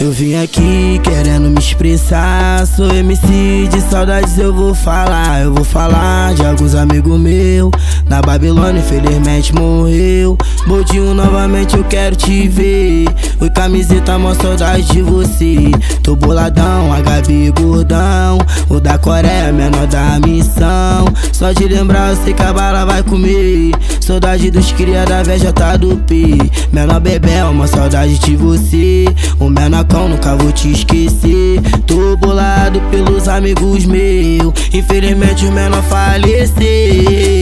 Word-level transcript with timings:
Eu 0.00 0.12
vim 0.12 0.36
aqui 0.36 1.00
querendo 1.02 1.50
me 1.50 1.58
expressar. 1.58 2.64
Sou 2.68 2.88
MC 2.88 3.68
de 3.68 3.80
saudades, 3.80 4.38
eu 4.38 4.54
vou 4.54 4.72
falar. 4.72 5.42
Eu 5.42 5.52
vou 5.52 5.64
falar 5.64 6.34
de 6.34 6.46
alguns 6.46 6.76
amigos 6.76 7.18
meus. 7.18 7.72
Na 8.08 8.22
Babilônia, 8.22 8.78
infelizmente 8.80 9.52
morreu. 9.52 10.38
Bodinho 10.68 11.14
novamente, 11.14 11.76
eu 11.76 11.82
quero 11.82 12.14
te 12.14 12.46
ver. 12.46 13.06
Oi, 13.40 13.50
camiseta, 13.50 14.16
mó 14.16 14.34
saudade 14.34 14.84
de 14.84 15.02
você. 15.02 15.72
Tô 16.04 16.14
boladão, 16.14 16.92
a 16.92 17.00
Gabi 17.00 17.50
gordão. 17.50 18.38
O 18.68 18.78
da 18.78 18.98
Coreia, 18.98 19.52
menor 19.52 19.88
da 19.88 20.20
missão. 20.20 20.97
Só 21.32 21.52
de 21.52 21.68
lembrar, 21.68 22.10
eu 22.10 22.16
sei 22.16 22.34
que 22.34 22.42
a 22.42 22.52
bala 22.52 22.84
vai 22.84 23.02
comer. 23.02 23.72
Saudade 24.00 24.50
dos 24.50 24.72
cria 24.72 25.04
da 25.04 25.22
VJ 25.22 25.78
do 25.78 25.96
P. 25.98 26.36
Menor 26.72 27.00
bebel, 27.00 27.50
uma 27.50 27.66
saudade 27.66 28.18
de 28.18 28.36
você. 28.36 29.04
O 29.38 29.48
cão, 29.84 30.08
nunca 30.08 30.34
vou 30.34 30.50
te 30.50 30.72
esquecer. 30.72 31.60
Tô 31.86 32.16
bolado 32.16 32.80
pelos 32.90 33.28
amigos 33.28 33.84
meus. 33.84 34.52
Infelizmente 34.72 35.46
o 35.46 35.52
menor 35.52 35.82
faleceu. 35.84 37.37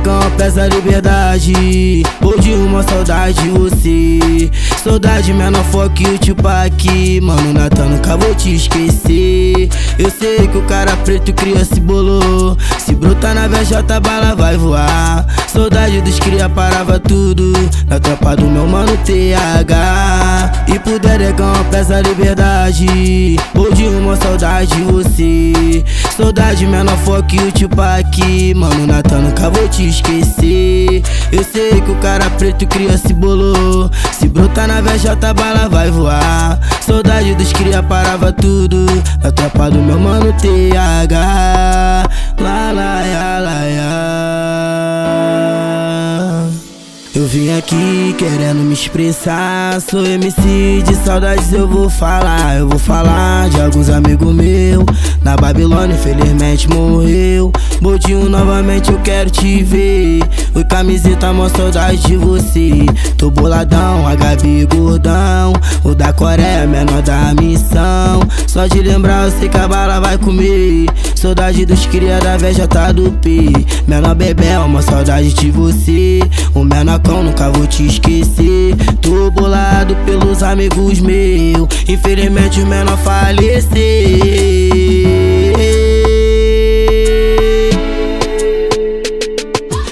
Com 0.00 0.36
peça 0.36 0.66
liberdade. 0.66 2.02
De 2.40 2.52
uma 2.52 2.82
saudade 2.82 3.42
de 3.42 3.48
você 3.48 4.50
Saudade 4.84 5.32
menor 5.32 5.64
foque 5.64 6.06
o 6.06 6.18
Tupac. 6.18 7.20
Mano, 7.20 7.52
Natan, 7.52 7.86
nunca 7.86 8.16
vou 8.16 8.34
te 8.34 8.54
esquecer. 8.54 9.68
Eu 9.98 10.10
sei 10.10 10.46
que 10.46 10.58
o 10.58 10.62
cara 10.62 10.96
preto 10.98 11.32
cria 11.32 11.64
se 11.64 11.80
bolou 11.80 12.56
Se 12.78 12.94
brotar 12.94 13.34
na 13.34 13.48
VJ, 13.48 13.82
bala 14.00 14.34
vai 14.34 14.56
voar. 14.56 15.26
Saudade 15.48 16.00
dos 16.02 16.18
cria 16.18 16.48
parava 16.48 16.98
tudo. 16.98 17.52
Na 17.88 17.98
tropa 17.98 18.36
do 18.36 18.46
meu 18.46 18.66
mano 18.66 18.96
TH 18.98 20.35
É 21.26 21.32
com 21.32 21.70
peça 21.70 22.00
liberdade. 22.02 23.36
De 23.74 23.84
uma 23.88 24.14
saudade 24.16 24.70
de 24.76 24.82
você. 24.82 25.84
Saudade 26.16 26.64
menor 26.64 26.96
foque 26.98 27.36
o 27.40 27.50
Tupac. 27.50 28.54
Mano, 28.54 28.86
Natan, 28.86 29.22
nunca 29.22 29.50
vou 29.50 29.68
te 29.68 29.88
esquecer. 29.88 31.02
Eu 31.32 31.42
sei 31.42 31.80
que 31.80 31.90
o 31.90 31.96
cara 31.96 32.30
preto 32.30 32.64
cria 32.68 32.96
se 32.96 33.12
bolou. 33.12 33.90
Se 34.12 34.28
brotar 34.28 34.68
na 34.68 34.80
VJ, 34.80 35.16
bala 35.34 35.68
vai 35.68 35.90
voar. 35.90 36.60
Saudade 36.80 37.34
dos 37.34 37.52
cria 37.52 37.82
parava 37.82 38.32
tudo. 38.32 38.86
Na 39.20 39.32
tropa 39.32 39.68
do 39.68 39.82
meu 39.82 39.98
mano 39.98 40.32
TH 40.34 42.08
Lá, 42.38 42.70
lá, 42.70 43.00
ya, 43.02 43.38
lá, 43.40 43.64
ya. 43.64 43.95
Vim 47.36 47.50
aqui 47.50 48.14
querendo 48.16 48.60
me 48.60 48.72
expressar. 48.72 49.78
Sou 49.82 50.06
MC 50.06 50.82
de 50.82 50.94
saudades, 51.04 51.52
eu 51.52 51.68
vou 51.68 51.90
falar. 51.90 52.56
Eu 52.56 52.66
vou 52.68 52.78
falar 52.78 53.50
de 53.50 53.60
alguns 53.60 53.90
amigos 53.90 54.34
meus. 54.34 54.84
Na 55.22 55.36
Babilônia, 55.36 55.94
infelizmente 55.94 56.68
morreu. 56.68 57.52
Bodinho 57.82 58.30
novamente, 58.30 58.90
eu 58.90 58.98
quero 59.00 59.28
te 59.28 59.62
ver. 59.62 60.20
Oi, 60.54 60.64
camiseta, 60.64 61.32
mó 61.32 61.48
saudade 61.48 61.98
de 61.98 62.16
você. 62.16 62.86
Tô 63.18 63.30
boladão, 63.30 64.06
a 64.06 64.14
Gabi 64.14 64.66
gordão. 64.74 65.52
O 65.84 65.94
da 65.94 66.12
Coreia, 66.14 66.66
menor 66.66 67.02
da 67.02 67.34
missão. 67.34 68.20
Só 68.46 68.66
de 68.66 68.80
lembrar, 68.80 69.26
eu 69.26 69.38
sei 69.38 69.48
que 69.48 69.58
a 69.58 69.68
bala 69.68 70.00
vai 70.00 70.16
comer. 70.16 70.65
Saudade 71.26 71.66
dos 71.66 71.84
cria 71.86 72.20
da 72.20 72.36
VJ 72.36 72.92
do 72.94 73.10
P. 73.10 73.50
Menor 73.84 74.14
bebel, 74.14 74.62
uma 74.62 74.80
saudade 74.80 75.32
de 75.32 75.50
você. 75.50 76.20
O 76.54 76.62
menor 76.62 77.00
cão, 77.00 77.24
nunca 77.24 77.50
vou 77.50 77.66
te 77.66 77.84
esquecer. 77.84 78.76
Tô 79.02 79.28
bolado 79.32 79.96
pelos 80.06 80.44
amigos 80.44 81.00
meus. 81.00 81.66
Infelizmente 81.88 82.60
o 82.60 82.66
menor 82.68 82.96
faleceu. 82.98 83.66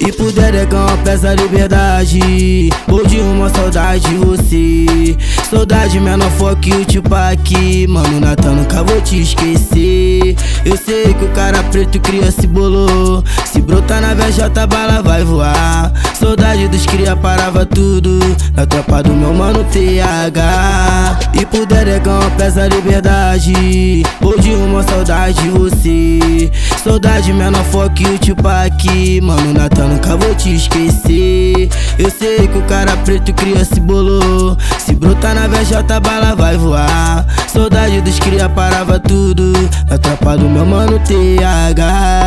E 0.00 0.58
é 0.58 0.66
com 0.66 1.02
peça 1.02 1.34
liberdade 1.34 2.70
Ou 2.88 3.04
de 3.06 3.18
uma 3.18 3.48
saudade 3.48 4.08
de 4.08 4.14
você 4.14 5.16
Saudade 5.50 5.98
menor 6.00 6.30
foque 6.30 6.72
o 6.72 6.84
Tupac 6.84 7.86
Mano, 7.88 8.20
Natan, 8.20 8.52
nunca 8.52 8.82
vou 8.84 9.00
te 9.00 9.20
esquecer 9.20 10.36
Eu 10.66 10.76
sei 10.76 11.14
que 11.14 11.24
o 11.24 11.28
cara 11.28 11.62
preto 11.70 12.00
cria 12.00 12.28
se 12.32 12.44
bolou. 12.44 13.22
Se 13.44 13.62
brotar 13.62 14.00
na 14.00 14.14
VJ, 14.14 14.66
bala 14.66 15.00
vai 15.00 15.22
voar. 15.22 15.92
Saudade 16.18 16.66
dos 16.66 16.84
cria 16.86 17.14
parava 17.14 17.64
tudo. 17.64 18.18
Na 18.52 18.66
tropa 18.66 19.00
do 19.00 19.12
meu 19.12 19.32
mano 19.32 19.62
TH 19.64 21.30
E 21.34 21.46
puder 21.46 21.86
é 21.86 22.00
com 22.00 22.18
peça 22.36 22.66
liberdade. 22.66 24.02
De 24.40 24.50
uma 24.54 24.82
saudade 24.82 25.40
de 25.40 25.50
você 25.50 26.50
Saudade 26.86 27.32
menor 27.32 27.64
foque 27.64 28.06
o 28.06 28.16
Tupac 28.16 29.20
Mano, 29.20 29.52
Natan, 29.52 29.88
nunca 29.88 30.16
vou 30.16 30.32
te 30.36 30.54
esquecer. 30.54 31.68
Eu 31.98 32.08
sei 32.08 32.46
que 32.46 32.58
o 32.58 32.62
cara 32.62 32.96
preto 32.98 33.34
cria 33.34 33.64
se 33.64 33.80
bolou 33.80 34.56
Se 34.78 34.94
brotar 34.94 35.34
na 35.34 35.48
VJ, 35.48 35.82
bala 36.00 36.36
vai 36.36 36.56
voar. 36.56 37.26
Saudade 37.48 38.00
dos 38.02 38.20
cria 38.20 38.48
parava 38.48 39.00
tudo. 39.00 39.52
Na 39.90 39.98
tropa 39.98 40.36
do 40.36 40.48
meu 40.48 40.64
mano 40.64 41.00
TH 41.00 42.25